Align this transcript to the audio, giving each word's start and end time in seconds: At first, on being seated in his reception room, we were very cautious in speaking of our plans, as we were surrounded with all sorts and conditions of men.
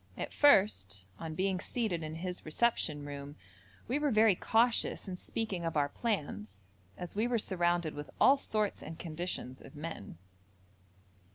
At 0.17 0.33
first, 0.33 1.05
on 1.19 1.35
being 1.35 1.59
seated 1.59 2.01
in 2.01 2.15
his 2.15 2.43
reception 2.43 3.05
room, 3.05 3.35
we 3.87 3.99
were 3.99 4.09
very 4.09 4.33
cautious 4.33 5.07
in 5.07 5.15
speaking 5.15 5.63
of 5.63 5.77
our 5.77 5.89
plans, 5.89 6.57
as 6.97 7.15
we 7.15 7.27
were 7.27 7.37
surrounded 7.37 7.93
with 7.93 8.09
all 8.19 8.37
sorts 8.37 8.81
and 8.81 8.97
conditions 8.97 9.61
of 9.61 9.75
men. 9.75 10.17